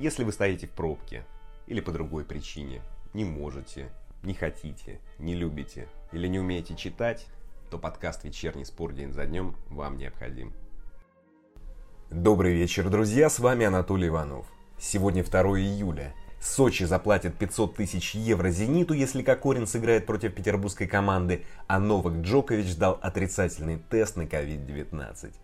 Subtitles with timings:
[0.00, 1.26] Если вы стоите в пробке
[1.66, 2.80] или по другой причине,
[3.12, 3.90] не можете,
[4.22, 7.26] не хотите, не любите или не умеете читать,
[7.70, 10.54] то подкаст «Вечерний спор день за днем» вам необходим.
[12.10, 14.46] Добрый вечер, друзья, с вами Анатолий Иванов.
[14.78, 16.14] Сегодня 2 июля.
[16.40, 22.74] Сочи заплатит 500 тысяч евро «Зениту», если Кокорин сыграет против петербургской команды, а Новак Джокович
[22.76, 25.34] дал отрицательный тест на COVID-19.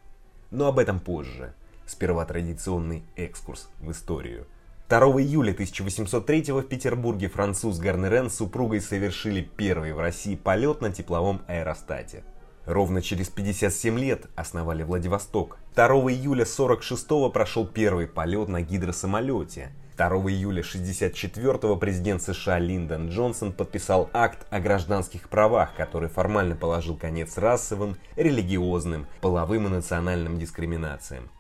[0.51, 1.53] Но об этом позже.
[1.87, 4.47] Сперва традиционный экскурс в историю.
[4.89, 10.93] 2 июля 1803 в Петербурге француз Гарнерен с супругой совершили первый в России полет на
[10.93, 12.23] тепловом аэростате.
[12.67, 15.59] Ровно через 57 лет основали Владивосток.
[15.77, 19.71] 2 июля 46 прошел первый полет на гидросамолете.
[19.97, 26.97] 2 июля 64 президент США Линдон Джонсон подписал акт о гражданских правах, который формально положил
[26.97, 31.31] конец расовым, религиозным, половым и национальным дискриминациям.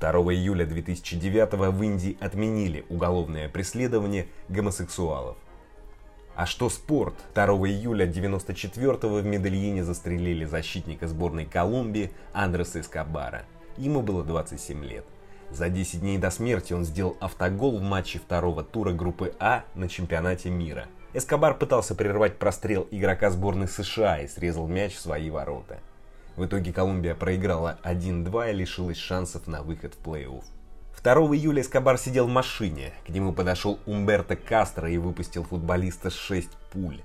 [0.00, 5.36] 2 июля 2009 в Индии отменили уголовное преследование гомосексуалов.
[6.34, 7.14] А что спорт?
[7.34, 13.44] 2 июля 94 в Медельине застрелили защитника сборной Колумбии Андреса Эскобара.
[13.76, 15.04] Ему было 27 лет.
[15.50, 19.88] За 10 дней до смерти он сделал автогол в матче второго тура группы А на
[19.88, 20.86] чемпионате мира.
[21.12, 25.78] Эскобар пытался прервать прострел игрока сборной США и срезал мяч в свои ворота.
[26.36, 30.42] В итоге Колумбия проиграла 1-2 и лишилась шансов на выход в плей-офф.
[31.02, 32.92] 2 июля Эскобар сидел в машине.
[33.06, 37.02] К нему подошел Умберто Кастро и выпустил футболиста 6 пуль.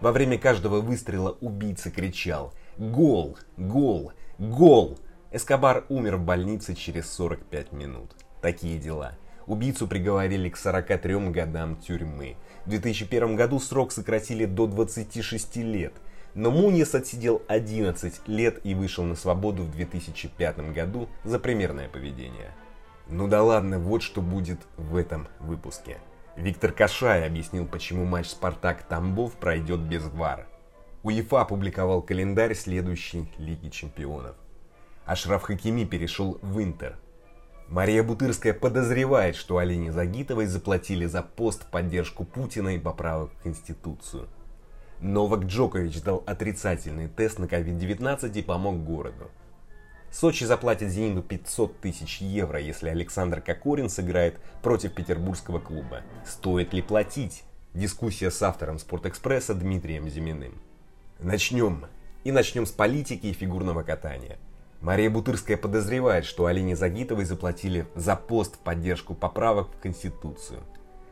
[0.00, 3.36] Во время каждого выстрела убийца кричал «Гол!
[3.58, 4.12] Гол!
[4.38, 4.98] Гол!».
[5.30, 8.12] Эскобар умер в больнице через 45 минут.
[8.40, 9.12] Такие дела.
[9.46, 12.36] Убийцу приговорили к 43 годам тюрьмы.
[12.64, 15.92] В 2001 году срок сократили до 26 лет–
[16.34, 22.54] но Муньес отсидел 11 лет и вышел на свободу в 2005 году за примерное поведение.
[23.08, 25.98] Ну да ладно, вот что будет в этом выпуске.
[26.36, 30.46] Виктор Кашай объяснил, почему матч «Спартак-Тамбов» пройдет без ВАР.
[31.02, 34.36] УЕФА опубликовал календарь следующей Лиги Чемпионов.
[35.04, 36.96] Ашраф Хакими перешел в Интер.
[37.68, 43.42] Мария Бутырская подозревает, что Алине Загитовой заплатили за пост в поддержку Путина и поправок в
[43.42, 44.28] Конституцию–
[45.00, 49.30] Новак Джокович дал отрицательный тест на COVID-19 и помог городу.
[50.10, 56.02] Сочи заплатит «Зениту» 500 тысяч евро, если Александр Кокорин сыграет против петербургского клуба.
[56.26, 57.44] Стоит ли платить?
[57.72, 60.60] Дискуссия с автором «Спортэкспресса» Дмитрием Зиминым.
[61.20, 61.86] Начнем.
[62.24, 64.36] И начнем с политики и фигурного катания.
[64.82, 70.60] Мария Бутырская подозревает, что Алине Загитовой заплатили за пост в поддержку поправок в Конституцию.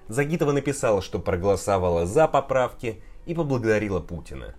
[0.09, 4.55] Загитова написала, что проголосовала за поправки и поблагодарила Путина.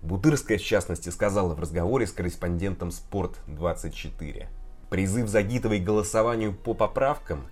[0.00, 4.46] Бутырская, в частности, сказала в разговоре с корреспондентом «Спорт-24».
[4.88, 7.48] Призыв Загитовой к голосованию по поправкам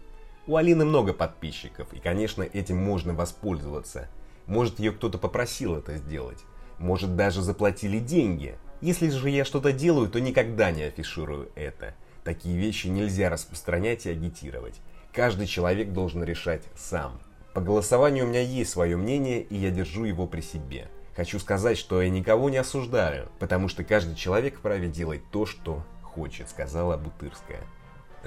[0.46, 4.08] у Алины много подписчиков, и, конечно, этим можно воспользоваться.
[4.46, 6.38] Может, ее кто-то попросил это сделать.
[6.78, 8.56] Может, даже заплатили деньги.
[8.80, 11.96] Если же я что-то делаю, то никогда не афиширую это.
[12.22, 14.80] Такие вещи нельзя распространять и агитировать.
[15.12, 17.18] Каждый человек должен решать сам.
[17.54, 20.88] По голосованию у меня есть свое мнение, и я держу его при себе.
[21.14, 25.84] Хочу сказать, что я никого не осуждаю, потому что каждый человек вправе делать то, что
[26.02, 27.60] хочет, сказала Бутырская.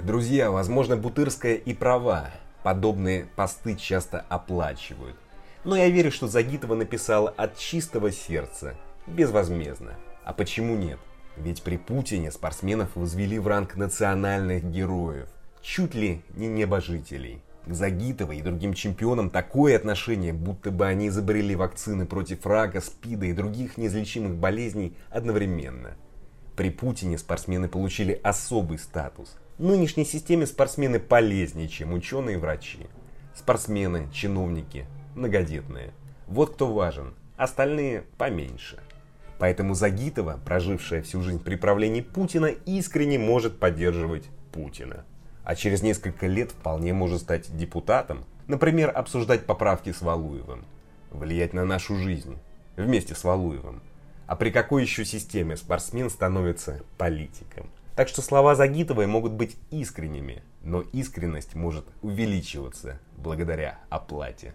[0.02, 2.32] Друзья, возможно, Бутырская и права.
[2.64, 5.18] Подобные посты часто оплачивают.
[5.66, 8.76] Но я верю, что Загитова написала от чистого сердца,
[9.08, 9.96] безвозмездно.
[10.24, 11.00] А почему нет?
[11.36, 15.28] Ведь при Путине спортсменов возвели в ранг национальных героев,
[15.62, 22.06] чуть ли не небожителей Загитовой и другим чемпионам такое отношение, будто бы они изобрели вакцины
[22.06, 25.96] против рака, спида и других неизлечимых болезней одновременно.
[26.56, 29.38] При Путине спортсмены получили особый статус.
[29.58, 32.88] В нынешней системе спортсмены полезнее, чем ученые и врачи.
[33.36, 34.86] Спортсмены, чиновники,
[35.16, 35.94] многодетные.
[36.28, 38.80] Вот кто важен, остальные поменьше.
[39.40, 45.06] Поэтому Загитова, прожившая всю жизнь при правлении Путина, искренне может поддерживать Путина
[45.48, 50.66] а через несколько лет вполне может стать депутатом, например, обсуждать поправки с Валуевым,
[51.10, 52.38] влиять на нашу жизнь
[52.76, 53.82] вместе с Валуевым.
[54.26, 57.70] А при какой еще системе спортсмен становится политиком?
[57.96, 64.54] Так что слова Загитовой могут быть искренними, но искренность может увеличиваться благодаря оплате.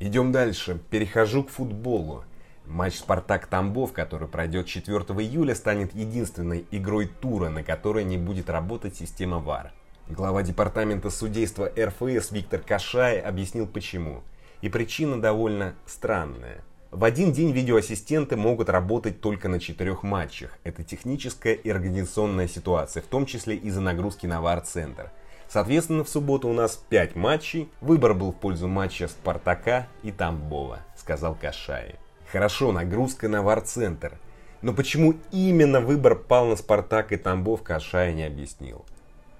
[0.00, 0.80] Идем дальше.
[0.90, 2.24] Перехожу к футболу.
[2.64, 8.96] Матч «Спартак-Тамбов», который пройдет 4 июля, станет единственной игрой тура, на которой не будет работать
[8.96, 9.72] система ВАР.
[10.08, 14.22] Глава департамента судейства РФС Виктор Кашай объяснил почему.
[14.60, 16.62] И причина довольно странная.
[16.92, 20.58] В один день видеоассистенты могут работать только на четырех матчах.
[20.62, 25.10] Это техническая и организационная ситуация, в том числе из-за нагрузки на ВАР-центр.
[25.48, 27.68] Соответственно, в субботу у нас 5 матчей.
[27.80, 31.96] Выбор был в пользу матча Спартака и Тамбова, сказал Кашай.
[32.30, 34.20] Хорошо, нагрузка на Вар-центр.
[34.62, 38.84] Но почему именно выбор пал на Спартак и Тамбов, Кашай не объяснил.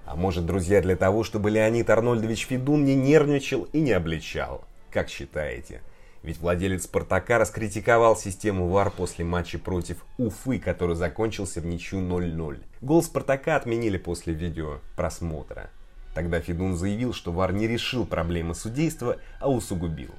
[0.07, 4.63] А может, друзья, для того, чтобы Леонид Арнольдович Федун не нервничал и не обличал?
[4.89, 5.81] Как считаете?
[6.23, 12.57] Ведь владелец «Спартака» раскритиковал систему ВАР после матча против Уфы, который закончился в ничью 0-0.
[12.79, 15.69] Гол «Спартака» отменили после видео просмотра.
[16.15, 20.11] Тогда Федун заявил, что ВАР не решил проблемы судейства, а усугубил.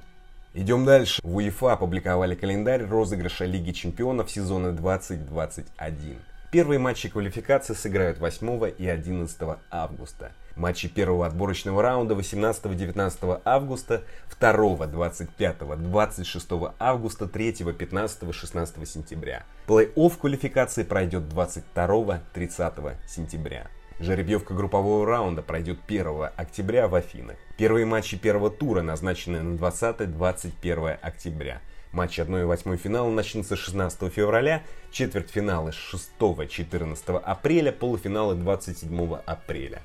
[0.53, 1.19] Идем дальше.
[1.23, 6.19] В УЕФА опубликовали календарь розыгрыша Лиги Чемпионов сезона 2021.
[6.51, 10.31] Первые матчи квалификации сыграют 8 и 11 августа.
[10.55, 14.01] Матчи первого отборочного раунда 18-19 августа,
[14.39, 19.43] 2 25-26 августа, 3 15-16 сентября.
[19.67, 23.67] Плей-офф квалификации пройдет 22-30 сентября.
[23.99, 27.37] Жеребьевка группового раунда пройдет 1 октября в Афинах.
[27.57, 31.61] Первые матчи первого тура назначены на 20-21 октября.
[31.91, 39.81] Матч 1-8 финала начнутся 16 февраля, четвертьфиналы 6-14 апреля, полуфиналы 27 апреля.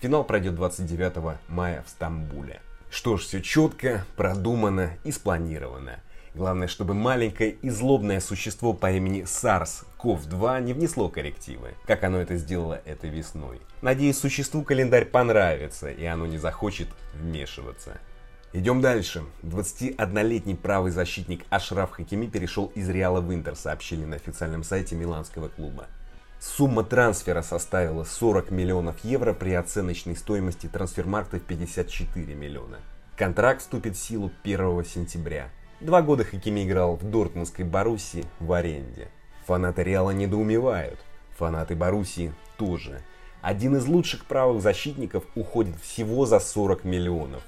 [0.00, 2.60] Финал пройдет 29 мая в Стамбуле.
[2.90, 5.98] Что ж, все четко, продумано и спланировано.
[6.34, 12.36] Главное, чтобы маленькое и злобное существо по имени SARS-CoV-2 не внесло коррективы, как оно это
[12.36, 13.60] сделало этой весной.
[13.82, 17.98] Надеюсь, существу календарь понравится, и оно не захочет вмешиваться.
[18.54, 19.24] Идем дальше.
[19.42, 25.48] 21-летний правый защитник Ашраф Хакими перешел из Реала в Интер, сообщили на официальном сайте миланского
[25.48, 25.86] клуба.
[26.40, 32.78] Сумма трансфера составила 40 миллионов евро при оценочной стоимости трансфермаркта в 54 миллиона.
[33.16, 35.50] Контракт вступит в силу 1 сентября.
[35.80, 39.08] Два года Хакими играл в Дортмундской Боруссии в аренде.
[39.46, 41.00] Фанаты Реала недоумевают.
[41.36, 43.02] Фанаты Боруссии тоже.
[43.42, 47.42] Один из лучших правых защитников уходит всего за 40 миллионов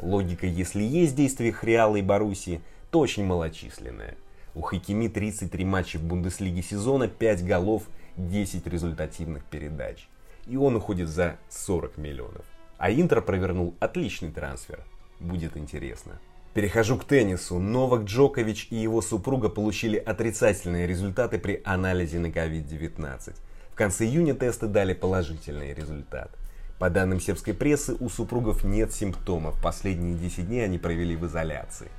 [0.00, 2.60] Логика, если есть в действиях и Боруссии,
[2.90, 4.16] то очень малочисленная.
[4.54, 7.84] У Хакими 33 матча в Бундеслиге сезона, 5 голов,
[8.16, 10.08] 10 результативных передач.
[10.46, 12.44] И он уходит за 40 миллионов.
[12.78, 14.84] А Интер провернул отличный трансфер.
[15.18, 16.20] Будет интересно.
[16.54, 17.58] Перехожу к теннису.
[17.58, 23.34] Новак Джокович и его супруга получили отрицательные результаты при анализе на COVID-19.
[23.70, 26.30] В конце июня тесты дали положительный результат.
[26.78, 29.60] По данным сербской прессы, у супругов нет симптомов.
[29.62, 31.90] Последние 10 дней они провели в изоляции.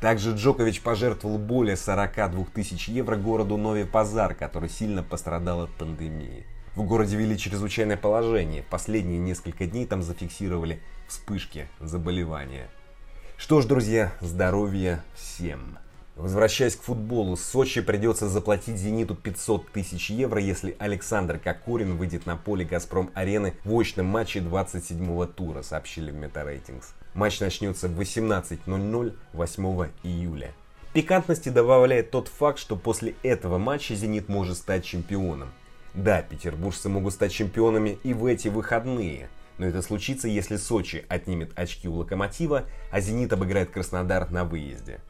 [0.00, 6.46] Также Джокович пожертвовал более 42 тысяч евро городу Нови Пазар, который сильно пострадал от пандемии.
[6.74, 8.62] В городе ввели чрезвычайное положение.
[8.62, 12.68] Последние несколько дней там зафиксировали вспышки заболевания.
[13.36, 15.78] Что ж, друзья, здоровья всем!
[16.16, 22.36] Возвращаясь к футболу, Сочи придется заплатить «Зениту» 500 тысяч евро, если Александр Кокорин выйдет на
[22.36, 26.94] поле «Газпром-арены» в очном матче 27-го тура, сообщили в Метарейтингс.
[27.14, 30.52] Матч начнется в 18.00 8 июля.
[30.92, 35.50] Пикантности добавляет тот факт, что после этого матча «Зенит» может стать чемпионом.
[35.94, 39.28] Да, петербуржцы могут стать чемпионами и в эти выходные,
[39.58, 45.00] но это случится, если Сочи отнимет очки у Локомотива, а «Зенит» обыграет Краснодар на выезде.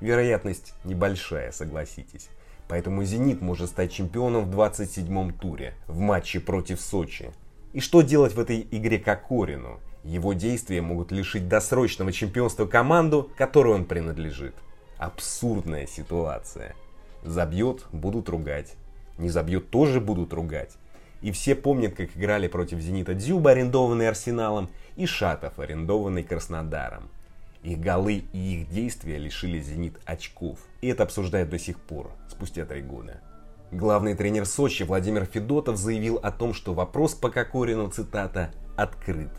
[0.00, 2.28] Вероятность небольшая, согласитесь.
[2.68, 7.30] Поэтому «Зенит» может стать чемпионом в 27-м туре, в матче против Сочи.
[7.72, 9.80] И что делать в этой игре Кокорину?
[10.02, 14.54] Его действия могут лишить досрочного чемпионства команду, которой он принадлежит.
[14.98, 16.74] Абсурдная ситуация.
[17.22, 18.76] Забьет– будут ругать.
[19.18, 20.76] Не забьет– тоже будут ругать.
[21.22, 27.08] И все помнят, как играли против «Зенита» Дзюба, арендованный Арсеналом, и Шатов, арендованный Краснодаром.
[27.64, 30.58] Их голы и их действия лишили «Зенит» очков.
[30.82, 33.22] И это обсуждают до сих пор, спустя три года.
[33.72, 39.30] Главный тренер Сочи Владимир Федотов заявил о том, что вопрос по Кокорину, цитата, «открыт».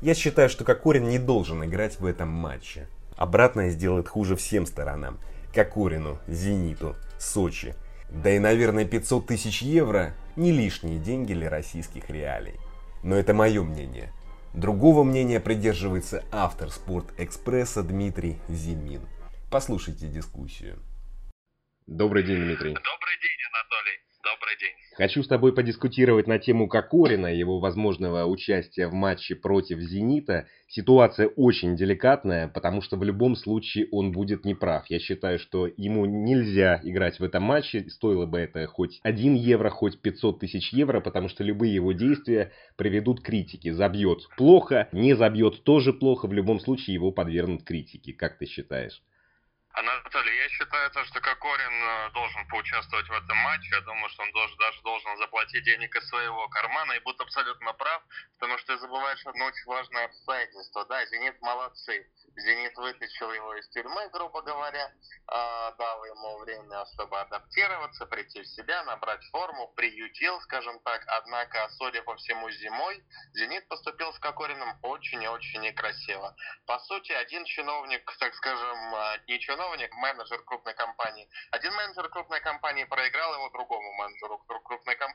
[0.00, 2.88] Я считаю, что Кокорин не должен играть в этом матче.
[3.14, 5.18] Обратное сделает хуже всем сторонам.
[5.54, 7.74] Кокорину, Зениту, Сочи.
[8.10, 12.54] Да и, наверное, 500 тысяч евро не лишние деньги для российских реалий.
[13.02, 14.12] Но это мое мнение.
[14.56, 19.02] Другого мнения придерживается автор «Спорт-экспресса» Дмитрий Зимин.
[19.50, 20.78] Послушайте дискуссию.
[21.86, 22.72] Добрый день, Дмитрий.
[22.72, 24.00] Добрый день, Анатолий.
[24.26, 24.74] Добрый день.
[24.96, 30.48] Хочу с тобой подискутировать на тему Кокорина, его возможного участия в матче против «Зенита».
[30.66, 34.84] Ситуация очень деликатная, потому что в любом случае он будет неправ.
[34.88, 37.88] Я считаю, что ему нельзя играть в этом матче.
[37.88, 42.50] Стоило бы это хоть 1 евро, хоть 500 тысяч евро, потому что любые его действия
[42.74, 43.72] приведут к критике.
[43.74, 46.26] Забьет плохо, не забьет тоже плохо.
[46.26, 48.12] В любом случае его подвергнут критике.
[48.12, 49.04] Как ты считаешь?
[49.76, 53.74] Анатолий, я считаю, то, что Кокорин э, должен поучаствовать в этом матче.
[53.74, 57.74] Я думаю, что он должен, даже должен заплатить денег из своего кармана и будет абсолютно
[57.74, 58.02] прав,
[58.38, 60.86] потому что ты забываешь одно очень важное обстоятельство.
[60.86, 62.10] Да, «Зенит» молодцы.
[62.36, 64.92] «Зенит» вытащил его из тюрьмы, грубо говоря,
[65.28, 71.02] а, дал ему время, чтобы адаптироваться, прийти в себя, набрать форму, приютил, скажем так.
[71.06, 73.02] Однако, судя по всему, зимой
[73.32, 76.36] «Зенит» поступил с Кокориным очень и очень некрасиво.
[76.66, 81.28] По сути, один чиновник, так скажем, а, не чиновник, менеджер крупной компании.
[81.50, 85.05] Один менеджер крупной компании проиграл его другому менеджеру крупной компании,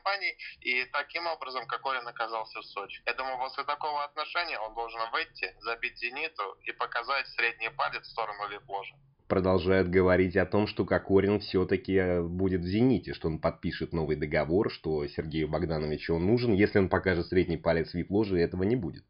[0.60, 3.02] и таким образом Кокорин оказался в Сочи.
[3.06, 8.10] Я думаю, после такого отношения он должен выйти, забить «Зениту» и показать средний палец в
[8.10, 8.94] сторону Лепложа
[9.32, 14.14] продолжают говорить о том, что Кокорин все-таки э, будет в «Зените», что он подпишет новый
[14.14, 16.52] договор, что Сергею Богдановичу он нужен.
[16.52, 19.04] Если он покажет средний палец Вип-ложе, этого не будет.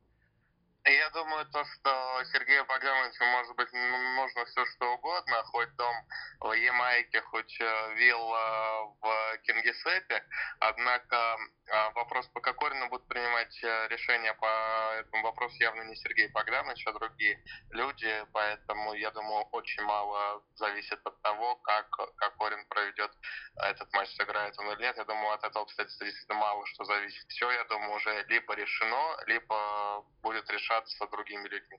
[0.85, 5.95] Я думаю, то, что Сергею Богдановичу может быть нужно все что угодно, хоть дом
[6.41, 10.25] в Ямайке, хоть э, вилла в Кингисеппе.
[10.59, 11.39] Однако
[11.71, 16.85] а, вопрос по Кокорину будут принимать э, решения по этому вопросу явно не Сергей Богданович,
[16.87, 18.27] а другие люди.
[18.33, 23.13] Поэтому, я думаю, очень мало зависит от того, как Кокорин проведет
[23.57, 24.97] этот матч, сыграет он или нет.
[24.97, 27.25] Я думаю, от этого, кстати, действительно мало что зависит.
[27.29, 31.79] Все, я думаю, уже либо решено, либо будет решаться другими людьми.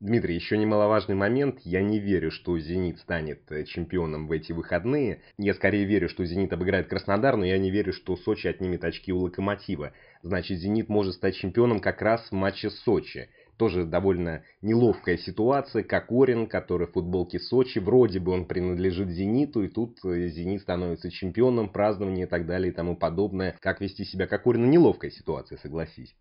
[0.00, 1.60] Дмитрий, еще немаловажный момент.
[1.60, 5.22] Я не верю, что «Зенит» станет э, чемпионом в эти выходные.
[5.38, 9.12] Я скорее верю, что «Зенит» обыграет Краснодар, но я не верю, что Сочи отнимет очки
[9.12, 9.92] у «Локомотива».
[10.22, 13.30] Значит, «Зенит» может стать чемпионом как раз в матче с Сочи.
[13.56, 15.84] Тоже довольно неловкая ситуация.
[15.84, 21.10] Кокорин, который в футболке Сочи, вроде бы он принадлежит «Зениту», и тут э, «Зенит» становится
[21.10, 23.56] чемпионом, празднование и так далее и тому подобное.
[23.60, 24.66] Как вести себя Кокорина?
[24.66, 26.14] Неловкая ситуация, согласись.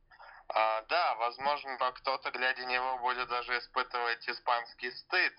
[1.37, 5.33] Возможно, кто-то, глядя на него, будет даже испытывать испанский стыд.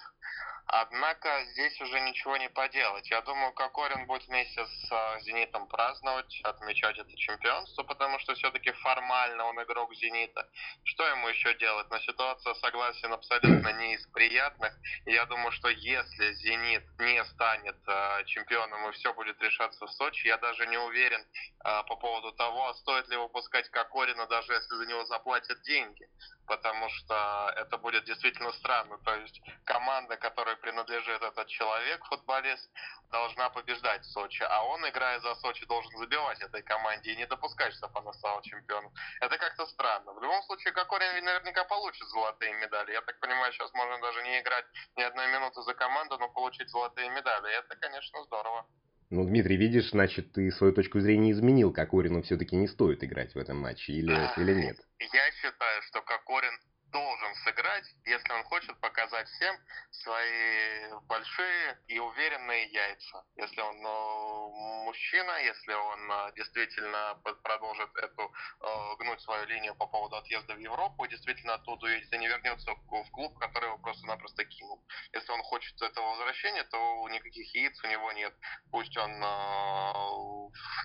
[0.66, 3.11] Однако здесь уже ничего не поделать.
[3.11, 8.73] Я думаю, Кокорин будет вместе с а, «Зенитом» праздновать, отмечать это чемпионство, потому что все-таки
[8.73, 10.49] формально он игрок «Зенита».
[10.85, 11.87] Что ему еще делать?
[11.90, 14.75] Но ситуация, согласен, абсолютно не из приятных.
[15.04, 20.26] Я думаю, что если «Зенит» не станет э, чемпионом и все будет решаться в Сочи,
[20.26, 24.87] я даже не уверен э, по поводу того, стоит ли выпускать Кокорина, даже если за
[24.87, 26.09] него заплатят деньги
[26.46, 28.98] потому что это будет действительно странно.
[28.98, 32.70] То есть команда, которой принадлежит этот человек, футболист,
[33.10, 37.26] должна побеждать в Сочи, а он, играя за Сочи, должен забивать этой команде и не
[37.26, 38.92] допускать, чтобы она стала чемпионом.
[39.20, 40.12] Это как-то странно.
[40.12, 42.92] В любом случае, Кокорин наверняка получит золотые медали.
[42.92, 46.68] Я так понимаю, сейчас можно даже не играть ни одной минуты за команду, но получить
[46.68, 47.52] золотые медали.
[47.52, 48.66] Это, конечно, здорово.
[49.11, 51.73] Ну, Дмитрий, видишь, значит, ты свою точку зрения изменил.
[51.73, 54.76] Кокорину все-таки не стоит играть в этом матче, или, или нет?
[54.99, 56.52] Я считаю, что Кокорин
[56.94, 59.56] должен сыграть, если он хочет показать всем
[59.90, 63.24] свои большие и уверенные яйца.
[63.34, 69.86] Если он ну, мужчина, если он э, действительно продолжит эту э, гнуть свою линию по
[69.86, 74.80] поводу отъезда в Европу, действительно оттуда, если не вернется в клуб, который его просто-напросто кинул.
[75.12, 78.34] Если он хочет этого возвращения, то никаких яиц у него нет.
[78.70, 79.84] Пусть он э,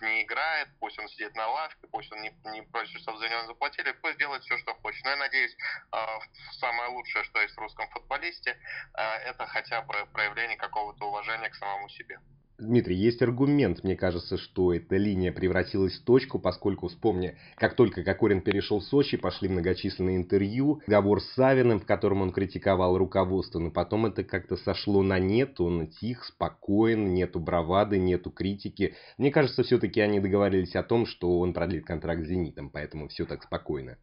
[0.02, 3.46] не играет, пусть он сидит на лавке, пусть он не, не просит, чтобы за него
[3.46, 5.04] заплатили, пусть делает все, что хочет.
[5.04, 5.56] Но я надеюсь,
[5.92, 5.99] э,
[6.60, 8.58] самое лучшее, что есть в русском футболисте,
[8.94, 12.20] э, это хотя бы проявление какого-то уважения к самому себе.
[12.60, 18.04] Дмитрий, есть аргумент, мне кажется, что эта линия превратилась в точку, поскольку, вспомни, как только
[18.04, 23.60] Кокорин перешел в Сочи, пошли многочисленные интервью, договор с Савиным, в котором он критиковал руководство,
[23.60, 28.94] но потом это как-то сошло на нет, он тих, спокоен, нету бравады, нету критики.
[29.18, 33.26] Мне кажется, все-таки они договорились о том, что он продлит контракт с «Зенитом», поэтому все
[33.26, 33.98] так спокойно.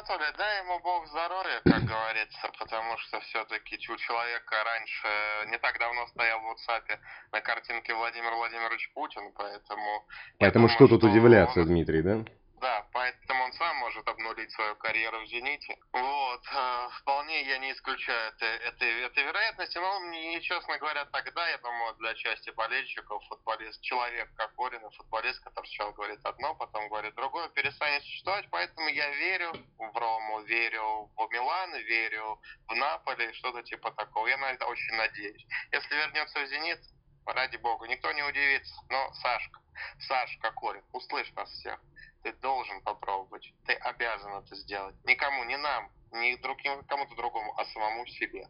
[0.00, 5.08] Анатолий, дай ему Бог здоровья, как говорится, потому что все-таки у человека раньше
[5.50, 6.98] не так давно стоял в WhatsApp
[7.32, 10.06] на картинке Владимир Владимирович Путин, поэтому...
[10.38, 11.66] Поэтому думаю, что тут что удивляться, он...
[11.66, 12.24] Дмитрий, да?
[12.60, 15.78] Да, поэтому он сам может обнулить свою карьеру в «Зените».
[15.92, 19.74] Вот, э, вполне я не исключаю это, это, это вероятность.
[19.76, 25.42] Но мне, честно говоря, тогда, я думаю, для части болельщиков футболист, человек как Орин, футболист,
[25.42, 28.46] который сначала говорит одно, потом говорит другое, перестанет существовать.
[28.50, 34.26] Поэтому я верю в Рому, верю в Милан, верю в Наполе, что-то типа такого.
[34.26, 35.46] Я на это очень надеюсь.
[35.72, 36.80] Если вернется в «Зенит»,
[37.26, 38.74] ради бога, никто не удивится.
[38.88, 39.60] Но Сашка,
[40.00, 41.80] Сашка Корин, услышь нас всех.
[42.22, 43.52] Ты должен попробовать.
[43.66, 44.94] Ты обязан это сделать.
[45.04, 48.46] Никому, не нам, не другим, кому-то другому, а самому себе.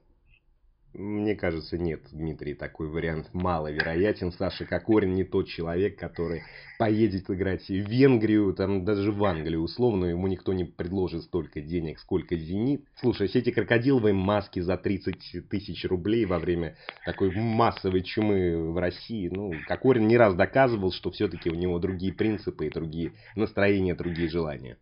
[0.92, 4.32] Мне кажется, нет, Дмитрий, такой вариант маловероятен.
[4.32, 6.42] Саша Кокорин не тот человек, который
[6.80, 12.00] поедет играть в Венгрию, там даже в Англию условно, ему никто не предложит столько денег,
[12.00, 12.84] сколько «Зенит».
[12.96, 18.78] Слушай, все эти крокодиловые маски за 30 тысяч рублей во время такой массовой чумы в
[18.78, 23.94] России, ну, Кокорин не раз доказывал, что все-таки у него другие принципы и другие настроения,
[23.94, 24.76] другие желания.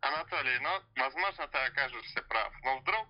[0.00, 3.06] Анатолий, ну, возможно, ты окажешься прав, но вдруг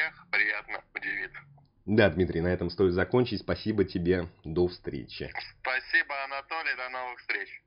[0.00, 1.30] всех приятно удивит.
[1.86, 3.40] Да, Дмитрий, на этом стоит закончить.
[3.40, 4.26] Спасибо тебе.
[4.44, 5.32] До встречи.
[5.60, 6.76] Спасибо, Анатолий.
[6.76, 7.62] До новых встреч.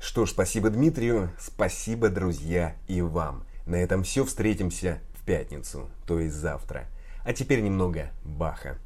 [0.00, 1.30] Что ж, спасибо Дмитрию.
[1.38, 3.46] Спасибо, друзья, и вам.
[3.66, 4.24] На этом все.
[4.24, 6.88] Встретимся в пятницу, то есть завтра.
[7.24, 8.78] А теперь немного Баха.